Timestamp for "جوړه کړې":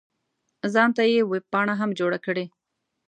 1.99-2.45